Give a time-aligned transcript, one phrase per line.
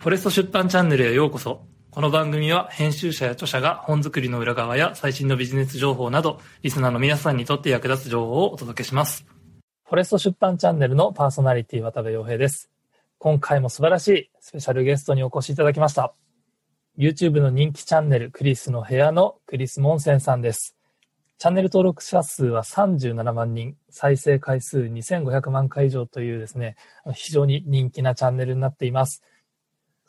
[0.00, 1.66] フォレスト出版チャンネルへようこそ。
[1.90, 9.26] この番組は編集者や著者が本作りの裏側や最新のビジネス情報など、リスナーの皆さんにとって役立つ情報をお届けします。
[9.84, 12.70] フォレスト出版チャンネルのパーソナリティ渡部洋平です。
[13.18, 16.14] 今回も素晴らしいスペシャルゲストにお越しいただきました。
[16.96, 20.78] YouTube の人気チャンネルクリスの部屋のクリス・モンセンさんです。
[21.36, 26.76] チャンネル登録者数は37万人、再生回数2500万回以上というですね、
[27.12, 29.22] 非常に人気なチャンネルになっています。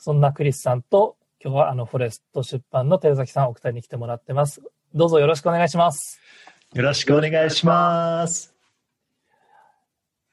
[0.04, 4.64] そんなクリスさんと、今日はあのフォレスト出版の寺崎さんお二人に来てもらってます。
[4.96, 6.20] どうぞよろしくお願いします。
[6.74, 8.52] よろしくお願いします。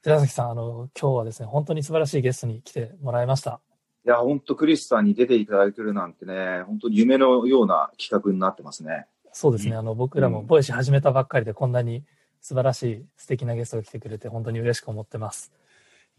[0.01, 3.59] 寺崎さん、あの、今日はですね、本当に素晴らしいゲストに来てもらいました。
[4.07, 9.05] いや、本当クリスさんに出ていただけるなんてね、本当に夢のような企画になってますね。
[9.33, 9.75] そうですね。
[9.75, 12.03] あの、僕らも Voicy 始めたばっかりで、こんなに
[12.41, 15.51] 素晴らしい素敵なゲストが来てくれて、本当に嬉しく思ってます。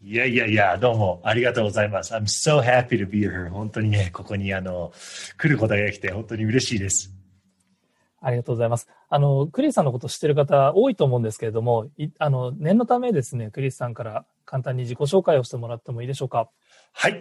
[0.03, 2.11] いやいやいや、どうもありがとうございます。
[2.15, 3.51] I'm so happy to be here.
[3.51, 4.91] 本当にね、ここにあの、
[5.37, 7.13] 来ることができて本当に嬉しいです。
[8.19, 8.87] ありがとうございます。
[9.09, 16.49] あの、クリスさんのこと知ってる方多いと思うんですけれども、あの、念のためですね、クリスさんから簡単に自己紹介をしてもらってもいいでしょうか？
[16.93, 17.13] はい。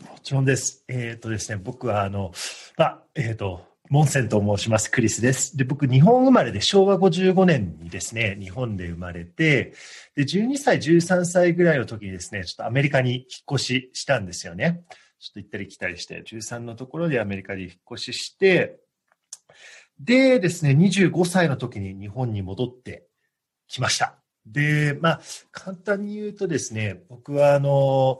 [0.00, 0.84] もちろんです。
[0.88, 2.32] えっ、ー、とですね、僕はあの、
[2.76, 4.90] まあ、えっ、ー、と、モンセンと申します。
[4.90, 5.56] クリスです。
[5.56, 9.74] で、僕、日本生まれで昭和55年にですね、日本で生まれて、
[10.14, 13.24] で、12歳、13歳ぐらいの時にですね、ちょっとアメリカに引っ
[13.56, 14.84] 越ししたんですよね。
[15.18, 18.78] ちょっと行ったり来たりして、13のところでアメリカで引っ越しして、
[20.00, 23.06] でですね、25歳の時に日本に戻って
[23.68, 24.16] きました。
[24.46, 25.20] で、まあ、
[25.52, 28.18] 簡単に言うとですね、僕はあの、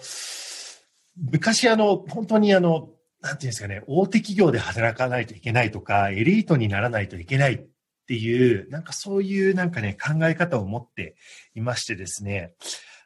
[1.17, 2.91] 昔あの、本当にあの、
[3.25, 7.67] なんていうんですかね、大手企業で働かないといけないとか、エリートにならないといけないっ
[8.07, 11.17] ていう、なんかそういうなんかね、考え方を持って
[11.55, 12.53] いましてですね、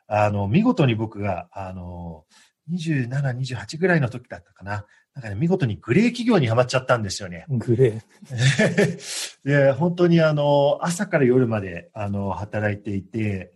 [0.08, 2.24] あの、見事に僕が、あの、
[2.72, 4.86] 27、28ぐらいの時だったかな。
[5.14, 7.44] なんかね、見事にグレー企業にはまっちゃったんですよね。
[7.48, 13.52] グレー で、本当にあの、朝から夜まで、あの、働いていて、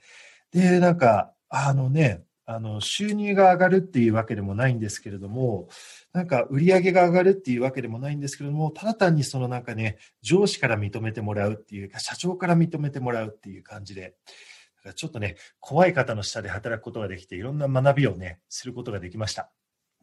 [0.53, 5.69] で、なんか、あのね、あの、収入が上がるっていうわけでもないんですけれども、
[6.12, 14.14] なんか売り上げが上がるっていうわけでもないんですけれども、ただ単にそのなんかね、上司から認めてもらうっていうか、社長から認めてもらうっていう感じで、
[14.97, 19.53] ちょっとね、怖い方の下で働くことができて、いろんな学びをね、することができました。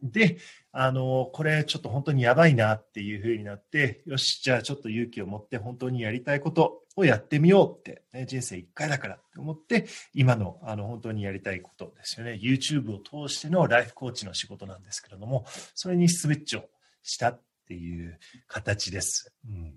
[0.02, 0.38] で、
[0.72, 12.38] あの、これちょっと本当にやばいなっていう風になって、よし、じゃあちょっと勇気を持って本当にやりたいことをやってみようって、ね、人生一回だからって思って、今のあの本当にやりたいことですよね。
[12.42, 15.44] YouTube を通してのライフコーチの仕事なんですけれども、
[15.74, 16.64] それにスイッチを
[17.02, 18.18] したっていう
[18.48, 19.32] 形です。
[19.48, 19.74] うん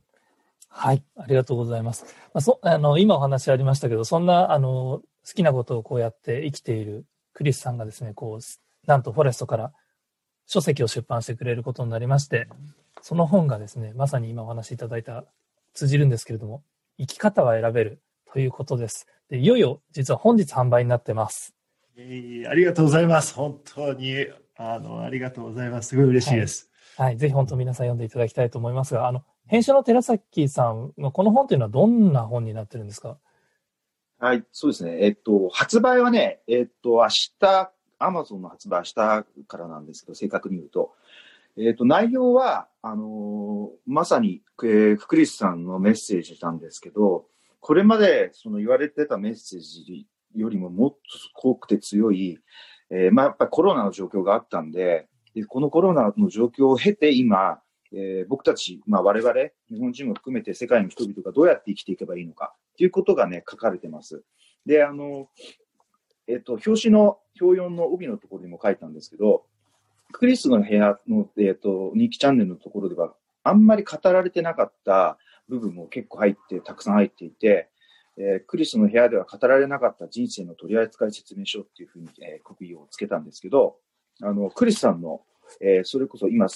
[0.75, 2.03] はい、ありがとうございます。
[2.33, 9.72] まあ、そあの今お話ありましたけど、そんなあの好きなことをこうやって生きているクリスさんがですね、こうなんとフォレストから
[10.46, 12.48] 書籍を出版してくれることになりまして、
[13.02, 15.26] その本がですね、まさに今お話しいただいた、
[15.74, 16.64] 通じるんですけれども、
[17.00, 19.08] 生き方は選べるということです。
[19.30, 21.56] でいよいよ、実は本日販売になってます。
[21.98, 23.34] えー、ありがとうございます。
[23.34, 25.90] 本当に、あの、ありがとうございます。
[25.90, 26.70] すごい嬉しいです。
[26.98, 33.18] はい、はい、ぜひ本当皆さん読んでいただきたいと思いますが、あの、編集の寺崎さんのこの本というのはどんな本になってるんですか？
[34.20, 35.04] はい、そうですね。
[35.04, 37.08] えっと、発売はね、えっと、明
[37.40, 37.72] 日
[38.06, 40.94] アマゾンの発売したからなんですけど、正確に言うと。
[41.58, 47.28] えっ、ー、と、内容は、あのー、まさに、えー、クリスさんのメッセージなんですけど、
[47.59, 51.00] これまでその言われてたメッセージよりももっと
[51.36, 52.40] 濃くて強い、
[52.90, 57.59] えー、まあ、やっぱりコロナの状況があったんで、でこのコロナの状況を経て今、
[57.94, 59.34] えー、僕たち、まあ、我々、
[59.69, 64.24] 日本人も含めて世界の人々がどうやって生きていけばいいのかっていうことがね、書かれてます。
[64.66, 65.30] で、あの、
[66.28, 69.45] えっと、表紙の表4の帯のところにも書いたんですけど、
[70.11, 73.13] クリスの部屋の、えっと、人気チャンネルのところでは、
[73.44, 75.17] あんまり語られてなかった
[75.50, 77.69] 部分も結構入って、たくさん入っていて、
[78.17, 83.78] えー、クリスの部屋では語られなかった人生の取り扱い説明書っていうふうに、えー、コピーをつけたんですけど、
[84.22, 85.22] あの、クリスさんの、
[85.59, 86.47] えー、それこそ今、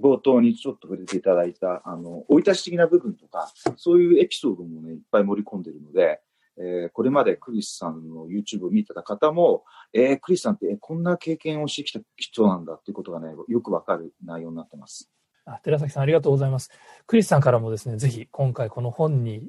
[0.00, 6.22] 冒頭にちょっと触れていただいた、あの、追い出し的な部分とか、そういうエピソードもね、いっぱい盛り込んでるので、
[6.58, 15.10] えー、これまでクリスさんの YouTube を見てた方も、えー、クリスさんって、えこんな経験をしてきた人なんだっていうことがね、よくわかる内容になってます。
[15.44, 16.70] あ寺崎さん、ありがとうございます。
[17.06, 19.48] クリスさんからもですね、ぜひ今回この本に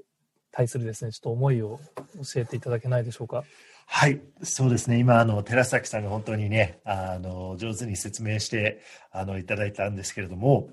[0.52, 1.80] 対するですね、ちょっと思いを
[2.24, 3.44] 教えていただけないでしょうか。
[3.86, 4.98] はい、そうですね。
[4.98, 10.70] 今、あの、寺崎さんが本当にね、あの、上手に説明して、あの、いただいたんですけれども、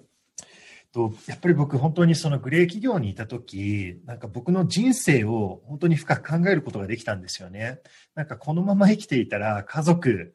[0.92, 7.81] とやっぱり僕本当にそのグレー企業にいた時なんか僕の人生を本当に深く考えることができたんですよね。
[8.14, 10.34] なんかこのまま生きていたら家族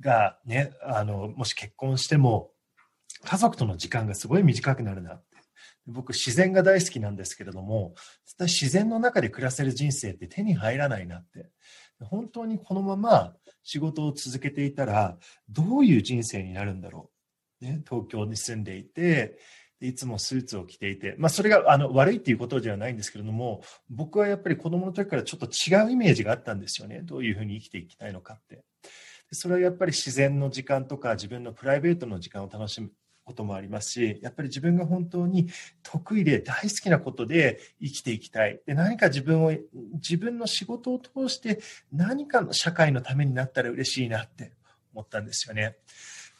[0.00, 2.50] がねあのもし結婚しても
[3.24, 5.32] 家族との時間がすごい短くなるなって。
[5.86, 7.94] 僕、自然が大好きなんですけれども、
[8.38, 11.50] 自然の中で暮らせる人生って手に入らないなって。
[12.00, 15.18] 本当にこのまま仕事を続けていたら、
[15.48, 17.10] どういう人生になるんだろ
[17.60, 17.64] う。
[17.64, 19.38] ね、東京に住んでいて、
[19.86, 27.00] いつもスーツを着ていて、まあ、それがあの悪いっていうことではないんですけれども、僕はやっぱり子供の時からちょっと違うイメージがあったんですよね。
[27.02, 28.64] どういうふうに生きていきたいのかって。
[29.32, 32.90] それはやっぱり自然の時間とか自分のプライベートの時間を楽しむ
[33.24, 35.48] こともありますし、やっぱり自分が本当に
[35.82, 38.60] 得意で大好きなことで生きていきたい。
[38.66, 39.52] で、何か自分を、
[39.94, 41.60] 自分の仕事を通して
[41.92, 44.52] 何かの社会のためになったら嬉しいなって
[44.92, 45.76] 思ったんですよね。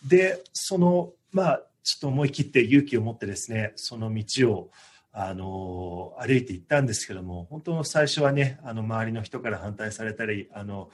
[0.06, 4.70] で、その、まあ、ちょっと思い切って勇気を持ってですね、その道を
[5.12, 10.90] あの歩いていったんですけども、本当の最初はね、あの周りの人から反対されたり、あの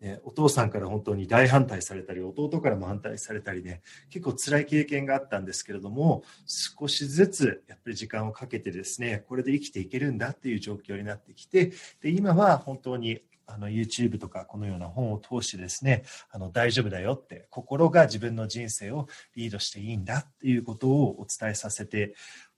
[0.00, 11.72] ね、お父さんから本当に大反対されたり、弟からも反対されたり、ね、結構辛い経験があったんですけれども、少しずつやっぱり時間をかけてですね、これで生きていけるんだっていう状況になってきて、
[12.02, 19.06] で今は本当にあの YouTube とかこのような本を通してですねあの大丈夫だよって心が自分の人生を
[19.36, 22.14] リードしていいんだっていうことをお伝えさせて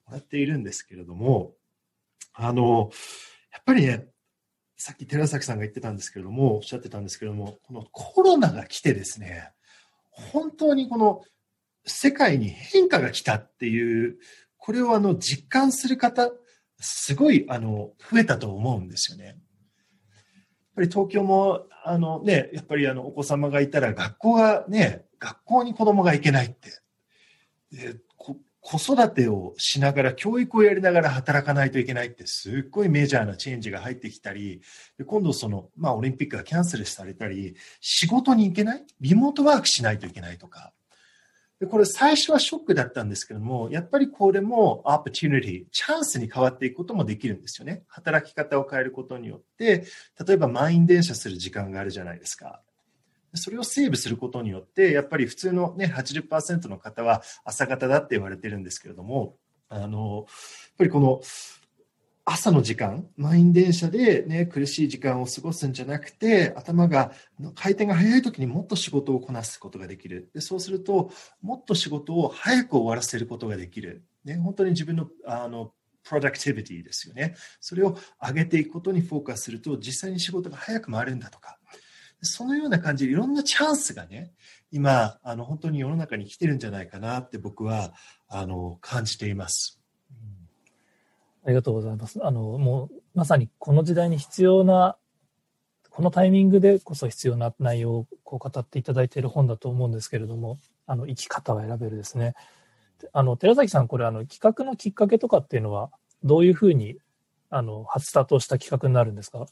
[0.07, 1.55] もらっているんですけれども
[2.35, 2.91] あの
[3.53, 4.07] やっぱりね
[4.77, 9.51] さっき寺崎さんが言ってたんですけれどもおっしゃってたんですけれどもこのコロナが来てですね
[10.11, 11.23] 本当にこの
[11.87, 14.17] 世界に変化が来たっていう
[14.59, 16.31] これをあの実感する方
[16.79, 19.39] すごいあの増えたと思うんですよね。
[20.77, 26.71] ぱり東京も、あのね、やっぱりあのお子様がいたら学校がね、学校に子供が行けないって。
[27.73, 27.97] で
[28.69, 34.61] 子育てをしながら、教育をやりながら働かないといけないって、すっごいメジャーなチェンジが入ってきたり、
[34.99, 38.85] で今度その、まあオリンピックがキャンセルされたり、仕事に行けない？
[39.01, 40.73] リモートワークしないといけないとか、
[41.59, 47.83] でこれ最初はショックだったんですけども、やっぱりこれも opportunity、チャンスに変わっていくこともできるんですよね。
[47.89, 49.87] 働き方を変えることによって、
[50.27, 52.61] 例えば満員電車する時間があるじゃないですか。
[53.35, 59.37] それをセーブすることによって、やっぱり普通のね、80%の方は朝方だって言われてるんですけれども、
[59.69, 60.27] あの、やっ
[60.77, 61.21] ぱりこの
[62.29, 67.13] 朝の時間、満員電車で、ね、苦しい時間を過ごすんじゃなくて、頭が、
[67.55, 70.29] 回転が速い時にもっと仕事をこなすことができる。
[70.35, 74.05] でそうすると、もっと仕事を早く終わらせることができる。
[74.25, 77.37] ね、本当に自分の、あの、プロダクティビティですよね。
[77.61, 81.61] それを上げていくことにフォーカスすると、実際に仕事が早く回るんだとか、
[82.23, 84.33] そのような感じでいろんなチャンスがね、
[84.73, 87.95] 今、あの、本当に世の中に来てるんじゃないかなって僕は、
[88.27, 89.81] あの、感じています。
[91.47, 92.19] ありがとうございます。
[92.25, 94.97] あの、もう、まさにこの時代に必要な、
[95.91, 102.35] このタイミングでこそ必要な内容をこう語っていただいている本だと思うんですけれども、あの、生き方を選べるですね。
[103.13, 105.91] あの、寺崎さん、これ、あの、企画のきっかけとかっていうのは、
[106.25, 106.97] どういうふうに、
[107.49, 109.47] あの、初スタートした企画になるんですか？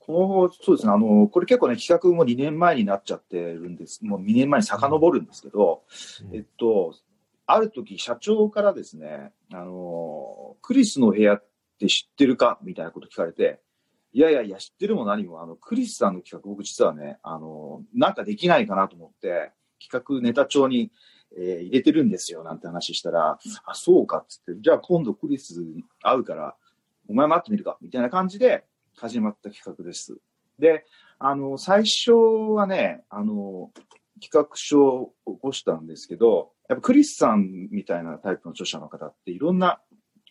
[0.00, 4.02] この、そうですね、あの、これ結構ね、企画も2年前になっちゃってるんです。
[4.06, 5.82] もう2年前に遡るんですけど、
[6.30, 6.94] うん、えっと、
[7.46, 11.44] ある時社長からですね、あの、クリスの部屋っ
[11.78, 12.58] て知ってるか？
[12.62, 13.60] みたいなこと聞かれて、
[14.12, 20.90] いやいやいや、知ってるも何も、あの、クリスさんの企画、僕実はね、あの、なんかできないかなと思って、企画ネタ帳に、
[21.36, 25.60] えー、入れてるんですよ、なんて話したら、あ、そうかっつって、じゃあ今度クリス
[26.00, 26.56] 会うから、
[27.08, 28.64] お前待ってみるか、みたいな感じで
[28.96, 30.16] 始まった企画です。
[30.58, 30.86] で、
[31.18, 33.70] あの、最初はね、あの、
[34.20, 39.80] 企画書を起こしたんですけど、やっぱクリスさんみたいなタイプの著者の方っていろんな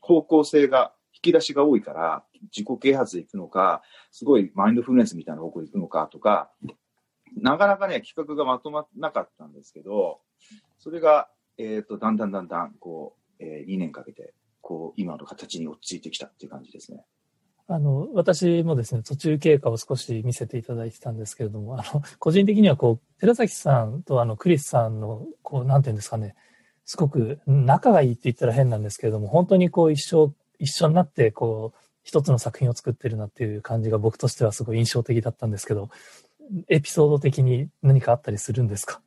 [0.01, 2.23] 方向性が、引き出しが多いから、
[2.55, 6.51] 自己啓発で行くのか、すごいマインドフルネスみたいな方向で行くのかとか、
[7.37, 10.19] なかなかね、企画がまとまらなかったんですけど、
[10.77, 17.05] それが、えっ、ー、と、だんだんだんだん、こう、えー、2年かけて、こう、今の形に落ち着いてきたっていう感じですね。
[17.67, 26.35] あの、私もですね、途中経過を少し見せていただいてたんですけれども、あの、 個人的にはこう、寺崎さんとあの、クリスさんの、こう、なんていうんですかね、
[26.85, 35.89] すごく仲がいいって言ったら変なんですけれども、本当にこう、一生、一緒になって、こう、一つの作品を作ってるなっていう感じが僕としてはすごい印象的だったんですけど、
[36.67, 39.01] エピソード的に何かあったりするんですか？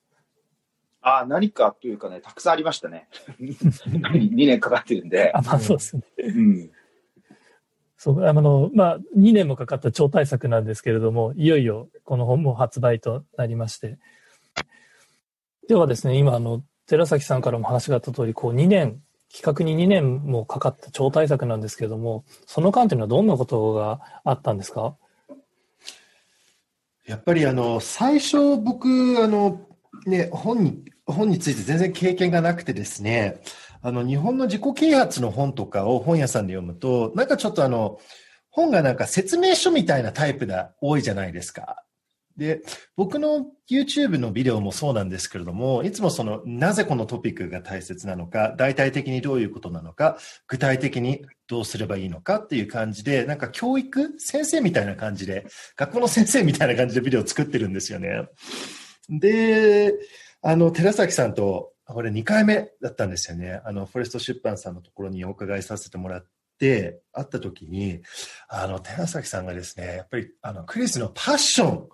[1.01, 3.09] あ何かというかね、たくさんありましたね。
[3.39, 5.31] 2年かかってるんで。
[5.33, 6.03] あ、まあそうですね。
[6.19, 6.71] うん
[7.99, 13.99] そう、あの、まあ、2年もかかった超大作なんですけれども、いよいよこの本も発売となりまして。
[15.69, 19.03] ではですね、今、あの、寺崎さんからも話があった通り、こう2年、
[19.35, 24.97] 企画に2年もかかった超大作なんですけれども、その間というのはどんなことがあったんですか？
[27.05, 28.89] やっぱりあの、最初僕、
[29.23, 29.67] あの、
[30.07, 33.41] ね、本に本について全然経験がなくてですね、
[33.83, 37.99] あの、日本の自己啓発の本とかを本屋さんで読むと、なんかちょっとあの、
[38.51, 41.85] 本がなんか説明書みたいなタイプが多いじゃないですか。
[42.39, 42.63] で、
[42.97, 58.29] 僕の YouTube のビデオもそうなんですけれども、いつもその、なぜこのトピックが大切なのか、大体的にどういうことなのか、具体的にどうすればいいのかっていう感じで、なんか教育先生みたいな感じで、学校の先生みたいな感じでビデオを作ってるんですよね。
[59.09, 59.95] で、
[60.41, 63.61] あの、寺崎さんと、これ2回目だったんですよね。
[63.65, 66.27] あの、フォレスト出版さんのところにお伺いさせてもらっ
[66.59, 68.03] て、会った時に、
[68.49, 71.89] あの、寺崎さんがですね、やっぱり、あの、クリスのパッション、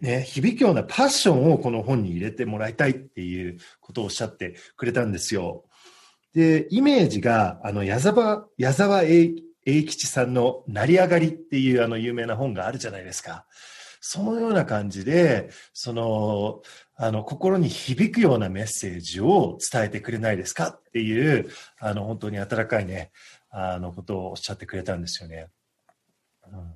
[0.00, 5.64] ね、響くようなパッションをこの本に入れてもらいたいっていうことをおっしゃってくれたんですよ。
[6.32, 9.02] で、イメージが、あの、矢沢、矢沢
[9.66, 13.46] 永吉さんの成り上がりっていうあの有名な本があるじゃないですか。
[14.00, 16.62] そのような感じで、その、
[16.96, 23.12] あの、心に響くようなメッセージを伝えてくれないですかっていう、あの、本当に温かいね、
[23.50, 25.48] あの、ことをおっしゃってくれたんですよね。
[26.50, 26.72] うん、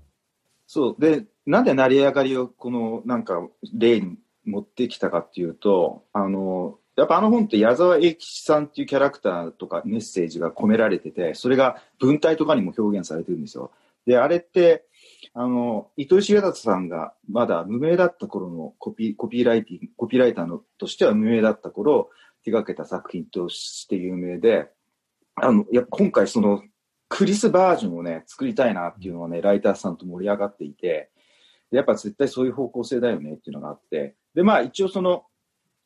[0.67, 0.97] そう。
[1.01, 13.73] で、なんで成り上がりをこの、なんか、例に持ってきたかっていうと、あの、やっぱあの本って矢沢永吉さんっていうキャラクターとかメッセージが込められてて、それが文体とかにも表現されてるんですよ。
[14.07, 14.85] で、あれって、
[15.33, 22.11] あの、糸井重里さんがまだ無名だった頃のコピー、コピーライティング、コピーライターのとしては無名だった頃、
[22.45, 24.71] 手掛けた作品として有名で、
[25.37, 26.63] あの、や今回その、
[27.09, 31.11] クリスバージョンをね、作りたいなっていうのはね、ライターさんと盛り上がっていて、
[31.71, 35.25] やっぱ絶対そういう方向性だよねっていうのがあって、で、まあ一応その、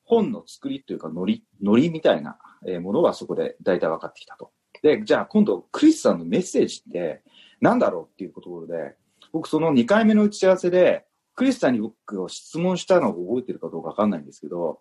[0.04, 2.38] 本の作りというか、ノリ、ノリみたいな
[2.80, 4.52] ものはそこで大体分かってきたと。
[4.82, 7.22] で、じゃあ今度、クリスさんのメッセージって
[7.60, 8.96] 何だろうっていうところで、
[9.32, 11.04] 僕その2回目の打ち合わせで、
[11.34, 14.80] クリスさんに僕を質問したのを覚えてるかどうかわかんないんですけど、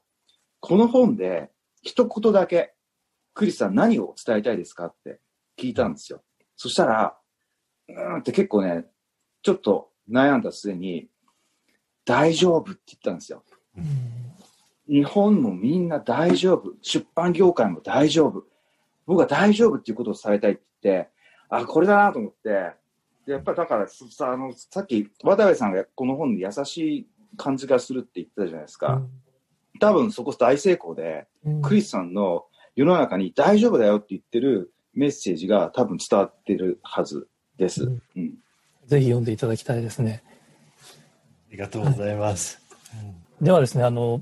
[0.59, 1.51] この本で
[1.83, 2.73] 一言だけ、
[3.33, 5.19] クリスさん何を伝えたいですかって
[5.57, 6.23] 聞いたんですよ。
[6.55, 7.17] そしたら、
[7.87, 8.85] うーんって結構ね、
[9.43, 11.09] ちょっと悩んだ末に、
[12.05, 13.43] 大丈夫って言ったんですよ。
[14.87, 16.73] 日本もみんな大丈夫。
[16.81, 18.45] 出版業界も大丈夫。
[19.05, 21.09] 僕は大丈夫っていうことをされたいって言って、
[21.49, 22.73] あ、これだなと思って、
[23.27, 28.93] やっぱりだからさ、あの、さっき渡部さんがこの本に優しい感じがするって言ってたじゃないですか。
[28.95, 29.09] うん、
[29.79, 37.83] 多分そこ大成功で、うん、クリスさんの世の中に大丈夫だよって言ってるメッセージが多分伝わってるはずです。
[37.83, 38.33] うん、うん、
[38.85, 40.23] ぜひ読んでいただきたいですね。
[41.49, 42.61] ありがとうございます。
[42.91, 42.97] は
[43.41, 44.21] い、ではですね、あの、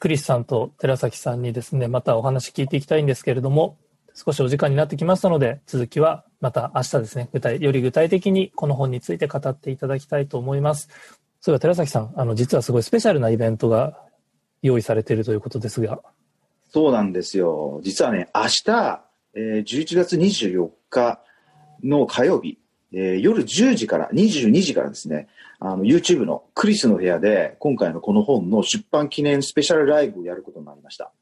[0.00, 3.78] クリスさんと寺崎さんにですね、またお話聞いていきたいんですけれども、
[4.14, 10.88] 少しお時間になってきましたので、続きはまた明日ですね、具体、より具体的にこの本について語っていただきたいと思います。
[11.40, 13.98] そういえば寺崎さん、あの、実はすごいスペシャルなイベントが
[14.62, 16.00] 用意されているということですが。
[16.70, 17.80] そうなんですよ。
[17.82, 19.02] 実はね、明日、
[19.34, 21.20] えー、11月24日
[21.82, 22.58] の火曜日、
[22.92, 25.28] えー、夜10時から、22時からですね、
[25.58, 31.12] あの、YouTube のクリスの部屋で、今回のこの本の出版記念スペシャルライブをやることになりました。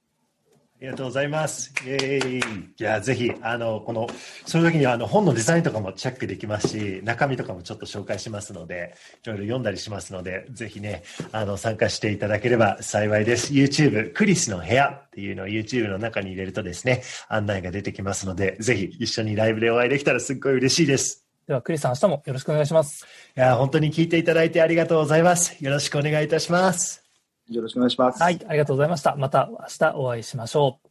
[0.81, 1.75] ありがとうございます。
[1.85, 2.43] イェーイ。
[2.75, 4.07] じゃあぜひ、あの、この、
[4.47, 13.53] その時にはあの本のデザインとかもチェックできますし、中身とかもちょっと紹介しますので、いろいろ読んだりしますので、ぜひね、あの、参加していただければ幸いです。
[13.53, 21.27] YouTube、クリスの部屋っていうのを YouTube の中に入れるとですね、案内が出てきますので、ぜひ一緒にライブでお会いできたらすっごい嬉しいです。
[21.47, 23.05] では、クリスさん、明日もよろしくお願いします。
[23.37, 25.63] いや、本当に聞いていただいてありがとうございます。
[25.63, 27.10] よろしくお願いいたします。
[27.51, 28.23] よろしくお願いします。
[28.23, 29.17] はい、ありがとうございました。
[29.17, 30.90] また明日お会いしましょう。